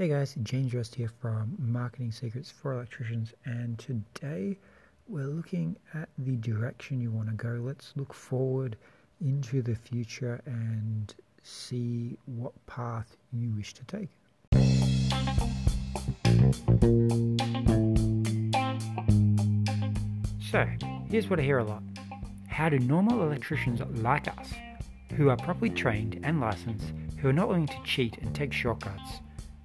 [0.00, 4.56] Hey guys, James Rust here from Marketing Secrets for Electricians, and today
[5.08, 7.60] we're looking at the direction you want to go.
[7.62, 8.78] Let's look forward
[9.20, 14.08] into the future and see what path you wish to take.
[20.50, 20.66] So,
[21.10, 21.82] here's what I hear a lot
[22.48, 24.50] How do normal electricians like us,
[25.18, 29.20] who are properly trained and licensed, who are not willing to cheat and take shortcuts,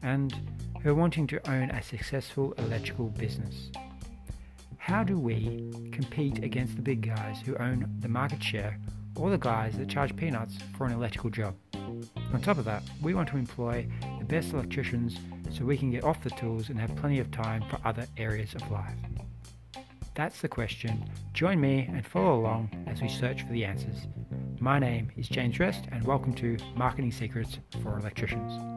[0.06, 0.36] and
[0.84, 3.72] who are wanting to own a successful electrical business.
[4.78, 8.80] How do we compete against the big guys who own the market share
[9.16, 11.56] or the guys that charge peanuts for an electrical job?
[12.32, 13.88] On top of that, we want to employ
[14.20, 15.18] the best electricians
[15.50, 18.54] so we can get off the tools and have plenty of time for other areas
[18.54, 18.94] of life.
[20.14, 21.10] That's the question.
[21.34, 24.08] Join me and follow along as we search for the answers.
[24.60, 28.75] My name is James Rest, and welcome to Marketing Secrets for Electricians.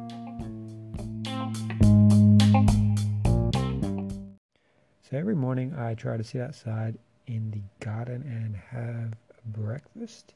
[5.08, 9.14] So every morning I try to sit outside in the garden and have
[9.54, 10.34] breakfast.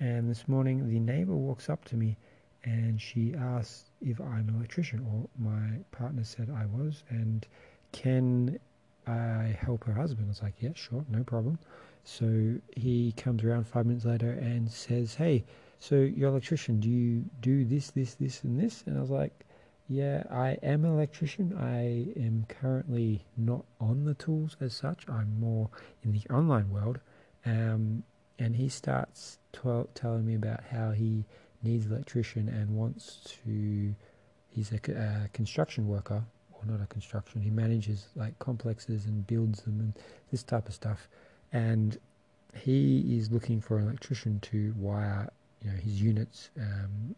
[0.00, 2.16] And this morning the neighbor walks up to me
[2.64, 7.46] and she asks if I'm an electrician, or my partner said I was, and
[7.92, 8.58] can
[9.06, 10.26] I help her husband?
[10.26, 11.56] I was like, yeah, sure, no problem.
[12.02, 15.44] So he comes around five minutes later and says, hey,
[15.78, 18.82] so you're an electrician, do you do this, this, this, and this?
[18.84, 19.44] And I was like,
[19.88, 21.56] yeah, I am an electrician.
[21.58, 25.08] I am currently not on the tools as such.
[25.08, 25.70] I'm more
[26.04, 27.00] in the online world.
[27.46, 28.02] Um,
[28.38, 29.60] and he starts t-
[29.94, 31.24] telling me about how he
[31.62, 33.94] needs an electrician and wants to.
[34.50, 36.22] He's a, a construction worker,
[36.52, 37.40] or not a construction.
[37.40, 39.94] He manages like complexes and builds them and
[40.30, 41.08] this type of stuff.
[41.52, 41.98] And
[42.54, 45.30] he is looking for an electrician to wire,
[45.62, 47.14] you know, his units, um,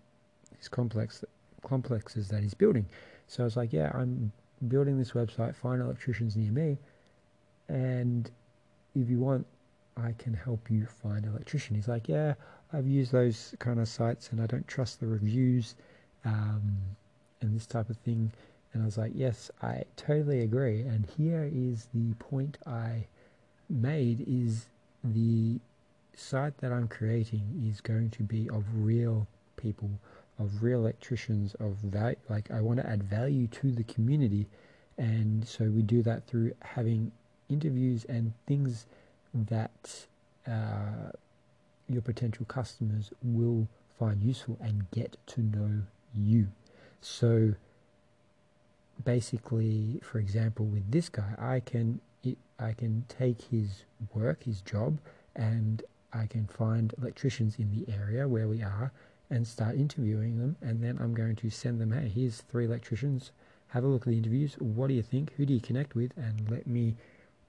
[0.58, 1.24] his complex
[1.62, 2.86] complexes that he's building.
[3.26, 4.32] So I was like, yeah, I'm
[4.68, 6.78] building this website, find electricians near me,
[7.68, 8.30] and
[8.94, 9.46] if you want,
[9.96, 11.76] I can help you find an electrician.
[11.76, 12.34] He's like, yeah,
[12.72, 15.74] I've used those kind of sites and I don't trust the reviews
[16.24, 16.76] um,
[17.40, 18.32] and this type of thing.
[18.72, 20.82] And I was like, yes, I totally agree.
[20.82, 23.06] And here is the point I
[23.68, 24.66] made is
[25.04, 25.58] the
[26.14, 29.90] site that I'm creating is going to be of real people
[30.40, 34.46] of real electricians of value like I want to add value to the community.
[34.98, 37.12] And so we do that through having
[37.48, 38.86] interviews and things
[39.34, 40.06] that
[40.46, 41.12] uh,
[41.88, 43.68] your potential customers will
[43.98, 45.82] find useful and get to know
[46.14, 46.48] you.
[47.00, 47.54] So
[49.04, 52.00] basically for example with this guy I can
[52.58, 54.98] I can take his work his job
[55.34, 58.92] and I can find electricians in the area where we are
[59.30, 60.56] and start interviewing them.
[60.60, 63.30] And then I'm going to send them, hey, here's three electricians.
[63.68, 64.56] Have a look at the interviews.
[64.58, 65.32] What do you think?
[65.34, 66.12] Who do you connect with?
[66.16, 66.96] And let me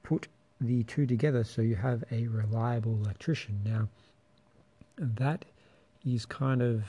[0.03, 0.28] put
[0.59, 3.59] the two together so you have a reliable electrician.
[3.66, 3.90] Now,
[4.97, 5.46] that
[6.06, 6.84] is kind of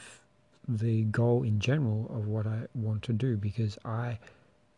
[0.68, 4.18] the goal in general of what I want to do because I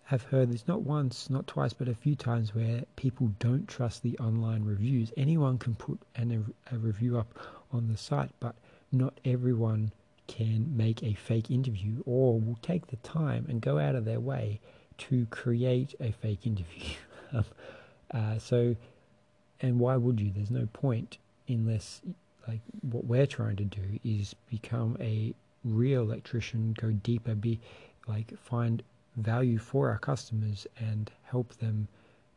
[0.04, 4.02] have heard this not once, not twice, but a few times where people don't trust
[4.02, 5.12] the online reviews.
[5.16, 7.38] Anyone can put an, a review up
[7.72, 8.54] on the site, but
[8.92, 9.90] not everyone
[10.26, 14.20] can make a fake interview or will take the time and go out of their
[14.20, 14.60] way
[14.96, 16.94] to create a fake interview.
[17.32, 17.44] Um,
[18.12, 18.76] uh, so,
[19.60, 20.30] and why would you?
[20.30, 21.18] There's no point
[21.48, 22.00] unless,
[22.46, 25.34] like, what we're trying to do is become a
[25.64, 27.58] real electrician, go deeper, be
[28.06, 28.84] like, find
[29.16, 31.88] value for our customers and help them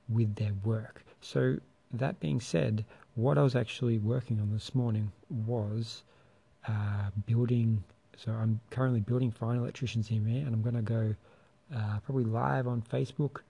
[0.10, 1.04] with their work.
[1.22, 1.58] So,
[1.94, 2.84] that being said,
[3.14, 6.02] what I was actually working on this morning was
[6.68, 7.84] uh, building.
[8.18, 11.16] So I'm currently building Find Electricians here, and I'm going to go
[11.76, 13.42] uh, probably live on Facebook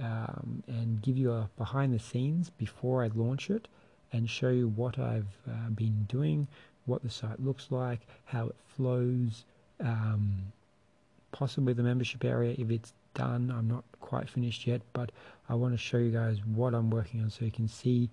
[0.00, 3.68] um, and give you a behind the scenes before I launch it,
[4.12, 6.46] and show you what I've uh, been doing,
[6.86, 9.44] what the site looks like, how it flows,
[9.80, 10.52] um,
[11.32, 13.52] possibly the membership area if it's done.
[13.56, 15.10] I'm not quite finished yet, but
[15.48, 18.08] I want to show you guys what I'm working on so you can see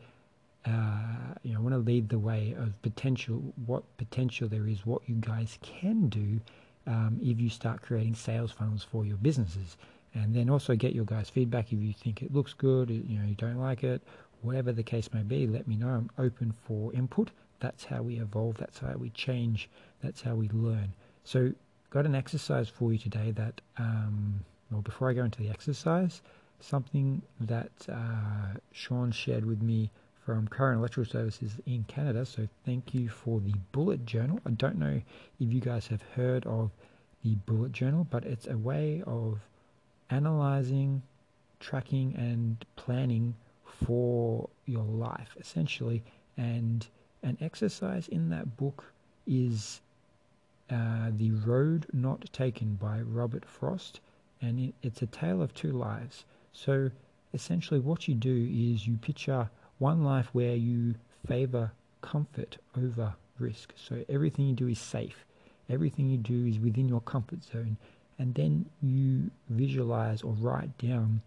[0.65, 4.85] uh, you know, I want to lead the way of potential, what potential there is,
[4.85, 6.39] what you guys can do
[6.87, 9.77] um, if you start creating sales funnels for your businesses.
[10.13, 13.25] And then also get your guys' feedback if you think it looks good, you know,
[13.25, 14.01] you don't like it,
[14.41, 15.87] whatever the case may be, let me know.
[15.87, 17.31] I'm open for input.
[17.59, 19.69] That's how we evolve, that's how we change,
[20.01, 20.93] that's how we learn.
[21.23, 21.53] So,
[21.91, 26.21] got an exercise for you today that, um, well, before I go into the exercise,
[26.59, 29.91] something that uh, Sean shared with me
[30.25, 32.25] from Current Electrical Services in Canada.
[32.25, 34.39] So thank you for the bullet journal.
[34.45, 35.01] I don't know
[35.39, 36.71] if you guys have heard of
[37.23, 39.39] the bullet journal, but it's a way of
[40.09, 41.01] analyzing,
[41.59, 46.03] tracking, and planning for your life essentially.
[46.38, 46.85] And
[47.23, 48.83] an exercise in that book
[49.25, 49.81] is
[50.69, 54.00] uh, The Road Not Taken by Robert Frost,
[54.41, 56.25] and it's a tale of two lives.
[56.53, 56.91] So
[57.33, 59.50] essentially, what you do is you picture
[59.81, 60.94] one life where you
[61.25, 63.74] favor comfort over risk.
[63.75, 65.25] So everything you do is safe,
[65.69, 67.78] everything you do is within your comfort zone,
[68.19, 71.22] and then you visualize or write down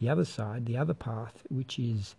[0.00, 2.14] the other side, the other path, which is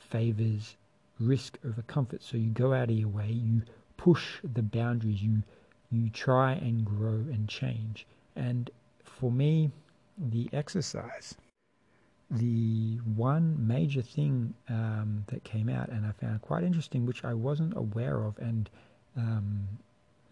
[0.00, 0.76] favors
[1.20, 2.22] risk over comfort.
[2.22, 3.62] So you go out of your way, you
[3.98, 5.42] push the boundaries, you
[5.90, 8.06] you try and grow and change.
[8.36, 8.70] And
[9.02, 9.72] for me,
[10.18, 11.34] the exercise,
[12.30, 17.32] the one major thing um, that came out and I found quite interesting, which I
[17.34, 18.68] wasn't aware of, and
[19.16, 19.66] um,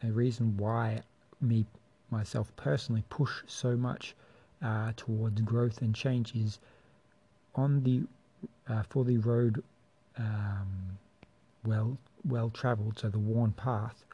[0.03, 1.01] a reason why
[1.41, 1.65] me
[2.11, 4.15] myself personally push so much
[4.63, 6.59] uh, towards growth and change is
[7.55, 8.03] on the
[8.69, 9.63] uh, for the road
[10.19, 10.99] um,
[11.65, 11.97] well
[12.27, 14.05] well traveled, so the worn path.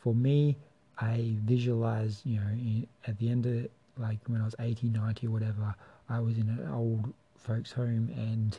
[0.00, 0.56] For me,
[0.98, 3.68] I visualize, you know, at the end of
[3.98, 5.74] like when I was 80, 90, or whatever,
[6.08, 8.58] I was in an old folks' home and,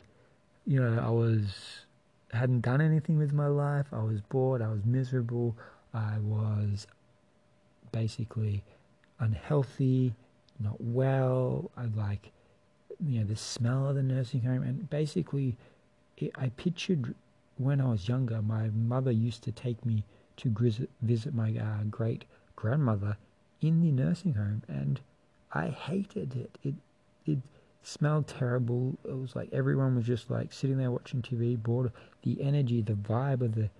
[0.66, 1.84] you know, I was,
[2.32, 3.86] hadn't done anything with my life.
[3.92, 4.62] I was bored.
[4.62, 5.56] I was miserable.
[5.92, 6.86] I was
[7.92, 8.62] basically
[9.18, 10.14] unhealthy,
[10.58, 11.70] not well.
[11.76, 12.30] I like,
[13.04, 14.62] you know, the smell of the nursing home.
[14.62, 15.56] And basically,
[16.16, 17.14] it, I pictured
[17.56, 20.04] when I was younger, my mother used to take me
[20.38, 22.24] to visit, visit my uh, great
[22.56, 23.16] grandmother
[23.60, 25.00] in the nursing home, and
[25.52, 26.58] I hated it.
[26.62, 26.74] It
[27.26, 27.38] it
[27.82, 28.98] smelled terrible.
[29.04, 31.92] It was like everyone was just like sitting there watching TV, bored.
[32.22, 33.70] The energy, the vibe of the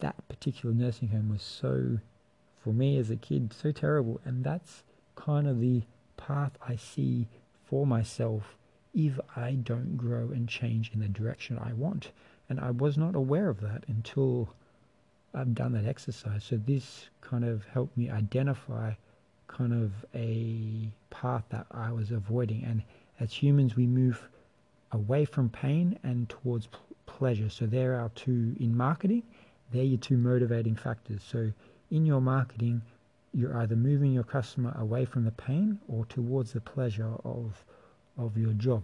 [0.00, 1.98] that particular nursing home was so,
[2.62, 4.20] for me as a kid, so terrible.
[4.24, 4.84] And that's
[5.16, 5.82] kind of the
[6.16, 7.26] path I see
[7.64, 8.56] for myself
[8.94, 12.10] if I don't grow and change in the direction I want.
[12.48, 14.54] And I was not aware of that until
[15.34, 16.44] I've done that exercise.
[16.44, 18.92] So this kind of helped me identify
[19.46, 22.64] kind of a path that I was avoiding.
[22.64, 22.82] And
[23.20, 24.28] as humans, we move
[24.92, 26.68] away from pain and towards
[27.06, 27.48] pleasure.
[27.48, 29.22] So there are two in marketing.
[29.72, 31.22] They're your two motivating factors.
[31.22, 31.52] So
[31.90, 32.82] in your marketing,
[33.34, 37.64] you're either moving your customer away from the pain or towards the pleasure of
[38.16, 38.82] of your job.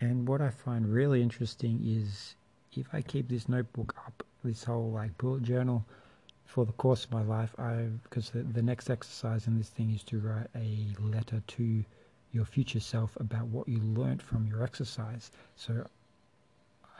[0.00, 2.34] And what I find really interesting is
[2.72, 5.84] if I keep this notebook up, this whole like bullet journal
[6.44, 9.92] for the course of my life, I because the, the next exercise in this thing
[9.92, 11.84] is to write a letter to
[12.34, 15.30] your future self about what you learnt from your exercise.
[15.54, 15.86] So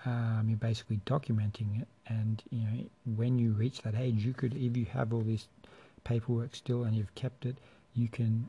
[0.07, 2.85] um, you're basically documenting it, and you know
[3.17, 5.49] when you reach that age, you could, if you have all this
[6.05, 7.57] paperwork still and you've kept it,
[7.95, 8.47] you can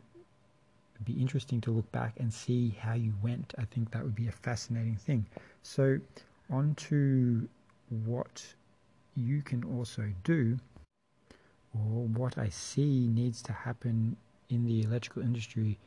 [1.04, 3.54] be interesting to look back and see how you went.
[3.58, 5.26] I think that would be a fascinating thing.
[5.64, 6.00] So,
[6.52, 7.48] on to
[8.06, 8.46] what
[9.16, 10.58] you can also do,
[11.74, 14.18] or what I see needs to happen
[14.50, 15.80] in the electrical industry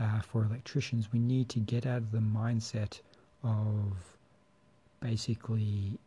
[0.00, 1.12] uh, for electricians.
[1.12, 3.00] We need to get out of the mindset
[3.42, 3.92] of
[5.00, 5.98] basically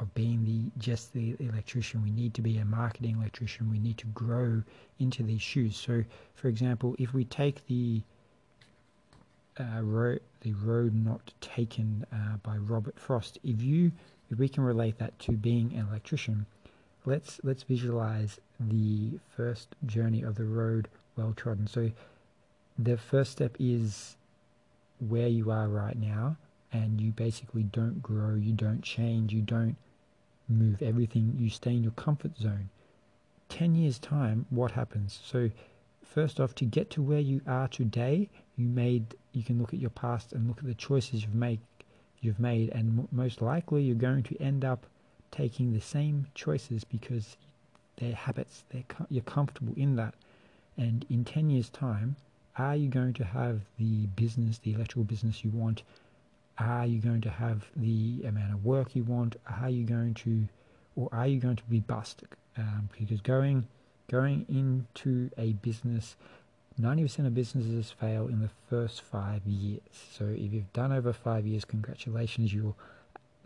[0.00, 2.02] of being the just the electrician.
[2.02, 3.70] We need to be a marketing electrician.
[3.70, 4.62] We need to grow
[4.98, 5.76] into these shoes.
[5.76, 6.04] So,
[6.34, 8.02] for example, if we take the
[9.58, 13.92] uh, road, the road not taken uh, by Robert Frost, if you
[14.30, 16.46] if we can relate that to being an electrician,
[17.04, 21.66] let's let's visualize the first journey of the road well trodden.
[21.66, 21.90] So,
[22.78, 24.16] the first step is
[25.08, 26.36] where you are right now
[26.72, 29.76] and you basically don't grow, you don't change, you don't
[30.48, 32.70] move everything, you stay in your comfort zone.
[33.48, 35.20] 10 years' time, what happens?
[35.24, 35.50] So,
[36.02, 39.80] first off, to get to where you are today, you made, you can look at
[39.80, 41.60] your past and look at the choices you've made,
[42.20, 44.86] you've made, and most likely you're going to end up
[45.30, 47.36] taking the same choices because
[47.96, 50.14] they're habits, they're, you're comfortable in that.
[50.78, 52.16] And in 10 years' time,
[52.56, 55.82] are you going to have the business, the electrical business you want?
[56.58, 59.36] Are you going to have the amount of work you want?
[59.60, 60.46] Are you going to,
[60.96, 62.24] or are you going to be bust?
[62.58, 63.66] Um, because going
[64.10, 66.16] going into a business,
[66.76, 69.80] ninety percent of businesses fail in the first five years.
[70.12, 72.74] So if you've done over five years, congratulations, you're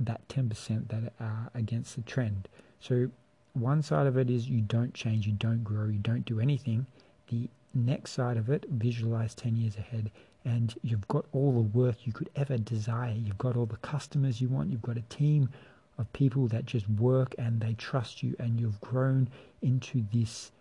[0.01, 2.49] that ten percent that are against the trend.
[2.81, 3.11] So
[3.53, 6.87] one side of it is you don't change, you don't grow, you don't do anything.
[7.29, 10.11] The next side of it, visualize 10 years ahead
[10.47, 13.13] and you've got all the work you could ever desire.
[13.13, 14.71] You've got all the customers you want.
[14.71, 15.51] You've got a team
[15.99, 19.29] of people that just work and they trust you, and you've grown
[19.63, 20.53] into this,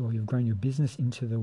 [0.00, 1.42] or you've grown your business into the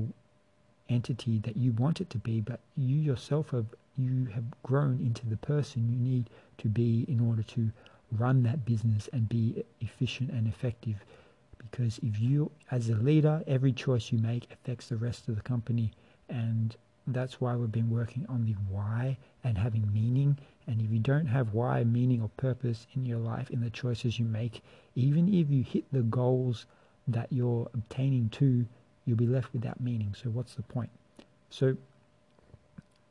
[0.88, 3.66] entity that you want it to be, but you yourself have
[3.96, 6.28] you have grown into the person you need
[6.58, 7.70] to be in order to
[8.10, 11.04] run that business and be efficient and effective.
[11.74, 15.42] Because if you, as a leader, every choice you make affects the rest of the
[15.42, 15.90] company,
[16.28, 16.76] and
[17.08, 20.38] that's why we've been working on the why and having meaning.
[20.68, 24.20] And if you don't have why, meaning, or purpose in your life, in the choices
[24.20, 24.62] you make,
[24.94, 26.66] even if you hit the goals
[27.08, 28.64] that you're obtaining to,
[29.04, 30.14] you'll be left without meaning.
[30.14, 30.90] So, what's the point?
[31.50, 31.76] So,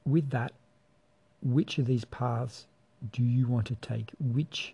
[0.05, 0.53] with that,
[1.41, 2.67] which of these paths
[3.12, 4.13] do you want to take?
[4.22, 4.74] Which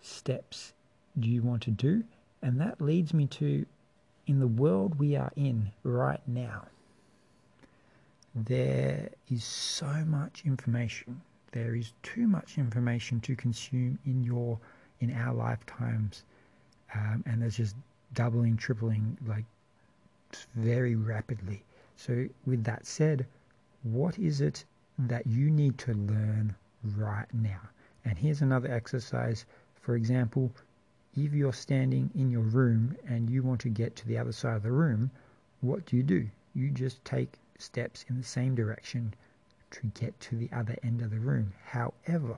[0.00, 0.72] steps
[1.20, 2.02] do you want to do?
[2.42, 3.64] And that leads me to
[4.26, 6.66] in the world we are in right now,
[8.34, 11.20] there is so much information.
[11.52, 14.58] There is too much information to consume in your
[15.00, 16.24] in our lifetimes,
[16.94, 17.76] um, and there's just
[18.14, 19.44] doubling, tripling, like
[20.54, 21.62] very rapidly.
[21.96, 23.26] So, with that said,
[23.82, 24.64] what is it
[24.98, 26.54] that you need to learn
[26.96, 27.60] right now?
[28.04, 29.44] And here's another exercise.
[29.74, 30.52] For example,
[31.14, 34.56] if you're standing in your room and you want to get to the other side
[34.56, 35.10] of the room,
[35.60, 36.26] what do you do?
[36.54, 39.14] You just take steps in the same direction
[39.70, 41.52] to get to the other end of the room.
[41.64, 42.36] However,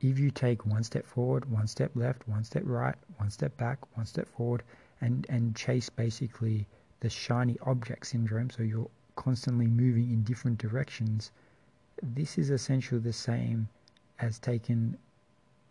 [0.00, 3.78] if you take one step forward, one step left, one step right, one step back,
[3.96, 4.62] one step forward,
[5.00, 6.66] and, and chase basically
[7.00, 11.32] the shiny object syndrome, so you're constantly moving in different directions,
[12.02, 13.68] this is essentially the same
[14.20, 14.96] as taking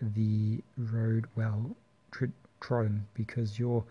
[0.02, 1.76] the road well
[2.60, 3.84] trodden because you're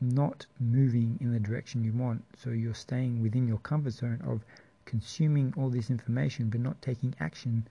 [0.00, 2.24] not moving in the direction you want.
[2.36, 4.44] So you're staying within your comfort zone of
[4.84, 7.66] consuming all this information but not taking action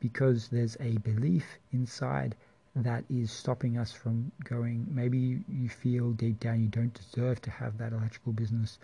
[0.00, 2.36] because there's a belief inside
[2.76, 4.86] that is stopping us from going.
[4.90, 8.78] Maybe you feel deep down you don't deserve to have that electrical business,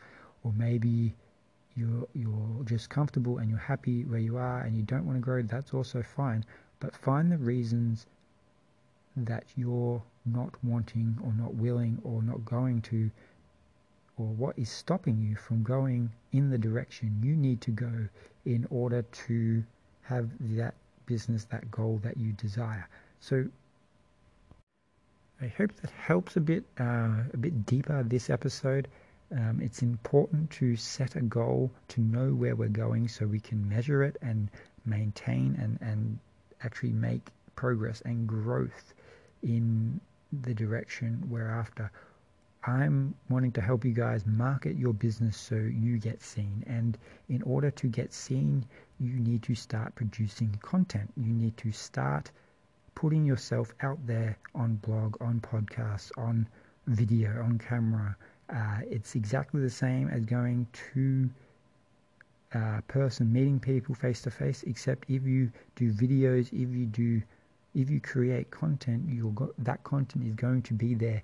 [0.45, 1.13] or maybe
[1.77, 5.21] you're you're just comfortable and you're happy where you are and you don't want to
[5.21, 5.43] grow.
[5.43, 6.45] That's also fine,
[6.81, 8.07] but find the reasons
[9.17, 13.11] that you're not wanting or not willing or not going to
[14.21, 18.09] or what is stopping you from going in the direction you need to go
[18.45, 19.65] in order to
[20.03, 20.75] have that
[21.07, 22.87] business, that goal that you desire.
[23.21, 23.47] So
[25.41, 28.89] I hope that helps a bit, uh, a bit deeper this episode.
[29.33, 33.67] Um, it's important to set a goal to know where we're going so we can
[33.69, 34.51] measure it and
[34.85, 36.19] maintain and, and
[36.63, 38.95] actually make progress and growth
[39.43, 40.01] in
[40.43, 41.91] the direction we're after.
[42.65, 46.63] I'm wanting to help you guys market your business so you get seen.
[46.67, 46.99] And
[47.29, 48.67] in order to get seen,
[48.99, 51.11] you need to start producing content.
[51.17, 52.31] You need to start
[52.95, 56.47] putting yourself out there on blog, on podcasts, on
[56.87, 58.15] video, on camera.
[58.51, 61.31] Uh, it's exactly the same as going to
[62.55, 67.23] uh, person, meeting people face to face, except if you do videos, if you do
[67.75, 71.23] if you create content, go, that content is going to be there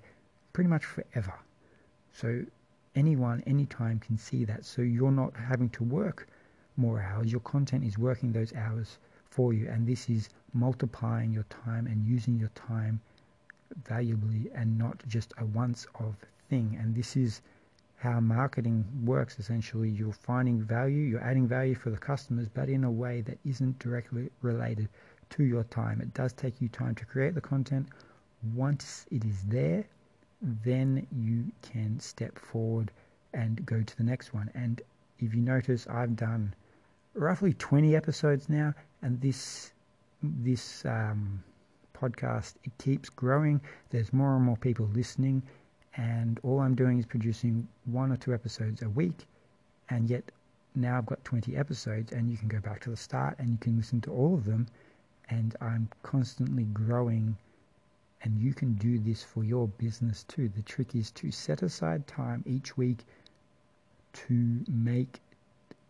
[0.53, 1.33] pretty much forever.
[2.13, 2.45] So
[2.95, 4.63] anyone, anytime can see that.
[4.65, 6.27] So you're not having to work
[6.77, 7.31] more hours.
[7.31, 8.97] Your content is working those hours
[9.29, 13.01] for you, and this is multiplying your time and using your time
[13.83, 16.15] valuably and not just a once-off
[16.49, 16.77] thing.
[16.79, 17.41] And this is
[17.97, 19.89] how marketing works essentially.
[19.89, 23.79] You're finding value, you're adding value for the customers, but in a way that isn't
[23.79, 24.87] directly related
[25.31, 25.99] to your time.
[26.01, 27.87] It does take you time to create the content.
[28.53, 29.83] Once it is there,
[30.41, 32.91] then you can step forward
[33.33, 34.49] and go to the next one.
[34.53, 34.81] And
[35.19, 36.53] if you notice, I've done
[37.13, 39.73] roughly 20 episodes now, and this
[40.23, 41.43] this um,
[41.93, 43.61] podcast it keeps growing.
[43.89, 45.41] There's more and more people listening,
[45.97, 49.27] and all I'm doing is producing one or two episodes a week,
[49.89, 50.23] and yet
[50.75, 53.57] now I've got 20 episodes, and you can go back to the start and you
[53.57, 54.67] can listen to all of them
[55.29, 57.35] and I'm constantly growing
[58.21, 60.49] and you can do this for your business too.
[60.49, 63.05] The trick is to set aside time each week
[64.13, 65.19] to make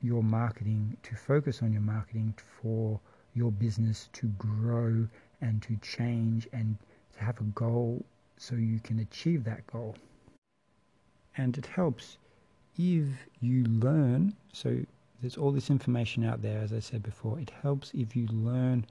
[0.01, 2.99] your marketing, to focus on your marketing for
[3.33, 5.07] your business to grow
[5.41, 6.77] and to change and
[7.15, 8.03] to have a goal
[8.37, 9.95] so you can achieve that goal.
[11.37, 12.17] And it helps
[12.77, 13.07] if
[13.41, 14.79] you learn, so
[15.21, 18.85] there's all this information out there, as I said before, it helps if you learn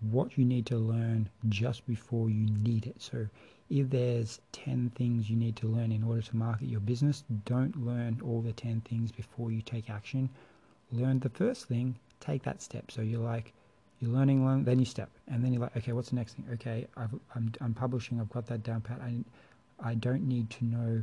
[0.00, 3.00] what you need to learn just before you need it.
[3.00, 3.26] So
[3.68, 7.86] if there's 10 things you need to learn in order to market your business, don't
[7.86, 10.28] learn all the 10 things before you take action.
[10.92, 12.90] Learn the first thing, take that step.
[12.90, 13.52] So you're like,
[14.00, 16.46] you're learning, learn, then you step, and then you're like, okay, what's the next thing?
[16.54, 19.00] Okay, i am I'm, I'm publishing, I've got that down pat.
[19.02, 19.24] I,
[19.82, 21.02] I don't need to know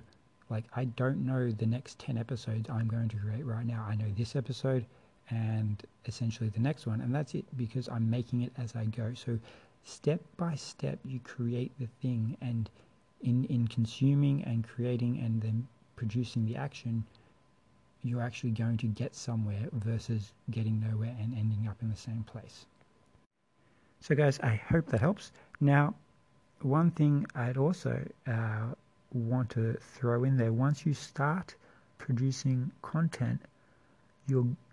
[0.49, 3.85] Like, I don't know the next 10 episodes I'm going to create right now.
[3.87, 4.85] I know this episode
[5.29, 9.13] and essentially the next one, and that's it because I'm making it as I go.
[9.13, 9.39] So,
[9.83, 12.69] step by step, you create the thing, and
[13.21, 17.03] in, in consuming and creating and then producing the action,
[18.03, 22.23] you're actually going to get somewhere versus getting nowhere and ending up in the same
[22.23, 22.65] place.
[23.99, 25.31] So, guys, I hope that helps.
[25.59, 25.95] Now,
[26.61, 28.73] one thing I'd also uh,
[29.13, 31.55] want to throw in there once you start
[31.97, 33.41] producing content,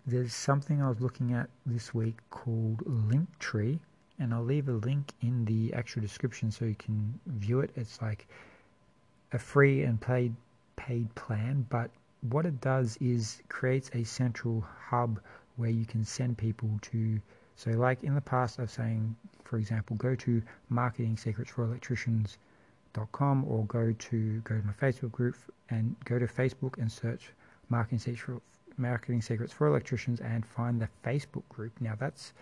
[0.07, 3.79] there's something I was looking at this week called Linktree,
[4.19, 7.71] and I'll leave a link in the actual description so you can view it.
[7.75, 8.27] It's like
[9.31, 10.35] a free and paid
[10.75, 11.89] paid plan, but
[12.29, 15.19] what it does is creates a central hub
[15.55, 17.19] where you can send people to
[17.55, 23.45] so like in the past of saying for example go to marketing secrets for electricians.com
[23.45, 25.35] or go to go to my facebook group
[25.69, 27.31] and go to facebook and search
[27.69, 28.41] marketing secrets
[28.77, 31.71] marketing secrets for electricians and find the facebook group.
[31.79, 32.33] Now that's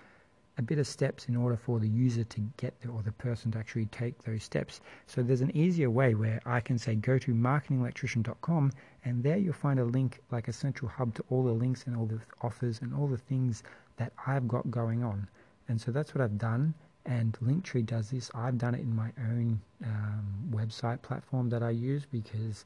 [0.58, 3.52] a bit of steps in order for the user to get there or the person
[3.52, 4.82] to actually take those steps.
[5.08, 8.72] So there's an easier way where I can say go to marketingelectrician.com
[9.06, 11.96] and there you'll find a link like a central hub to all the links and
[11.96, 13.64] all the offers and all the things
[13.98, 15.28] that I've got going on.
[15.68, 16.74] And so that's what I've done.
[17.06, 18.30] And Linktree does this.
[18.34, 22.66] I've done it in my own um, website platform that I use because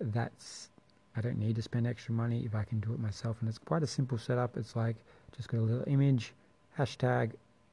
[0.00, 0.70] that's
[1.16, 3.36] I don't need to spend extra money if I can do it myself.
[3.40, 4.56] And it's quite a simple setup.
[4.56, 4.96] It's like
[5.36, 6.32] just got a little image
[6.78, 7.32] hashtag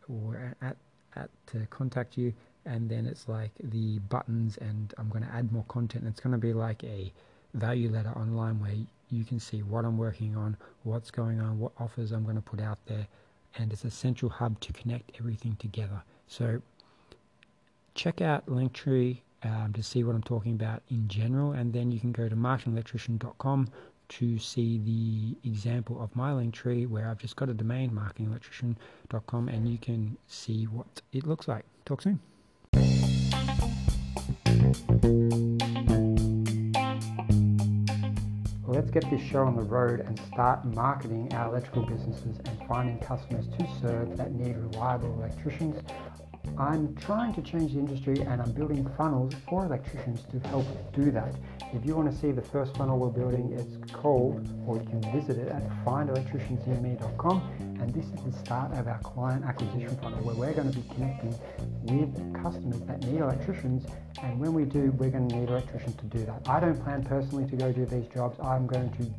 [0.09, 0.77] or at,
[1.15, 2.33] at to contact you.
[2.65, 6.05] And then it's like the buttons and I'm going to add more content.
[6.07, 7.11] It's going to be like a
[7.53, 8.75] value letter online where
[9.09, 12.41] you can see what I'm working on what's going on what offers I'm going to
[12.41, 13.07] put out there.
[13.57, 16.01] And it's a central hub to connect everything together.
[16.27, 16.61] So
[17.95, 21.51] check out Linktree um, to see what I'm talking about in general.
[21.51, 23.69] And then you can go to marketingelectrician.com
[24.11, 29.47] to see the example of my link tree where I've just got a domain marketingelectrician.com
[29.47, 31.63] and you can see what it looks like.
[31.85, 32.19] Talk soon.
[38.67, 42.99] Let's get this show on the road and start marketing our electrical businesses and finding
[42.99, 45.81] customers to serve that need reliable electricians.
[46.57, 51.11] I'm trying to change the industry and I'm building funnels for electricians to help do
[51.11, 51.33] that.
[51.73, 55.01] If you want to see the first funnel we're building, it's called, or you can
[55.13, 57.70] visit it at findelectriciansnearme.com.
[57.81, 60.83] And this is the start of our client acquisition funnel where we're going to be
[60.93, 61.33] connecting
[61.81, 62.13] with
[62.43, 63.87] customers that need electricians.
[64.21, 66.47] And when we do, we're going to need electricians to do that.
[66.47, 68.39] I don't plan personally to go do these jobs.
[68.39, 69.11] I'm going to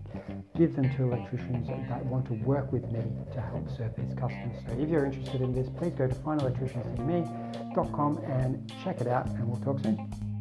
[0.57, 3.03] give them to electricians that want to work with me
[3.35, 4.55] to help serve these customers.
[4.65, 9.49] So if you're interested in this, please go to findelectriciansnearme.com and check it out, and
[9.49, 10.32] we'll talk soon.